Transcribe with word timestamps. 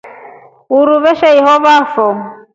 Uruu 0.77 1.03
veshohovafo. 1.03 2.07